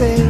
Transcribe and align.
say 0.00 0.29